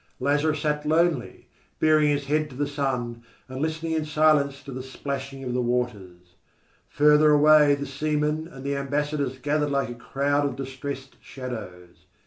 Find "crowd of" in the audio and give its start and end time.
9.93-10.55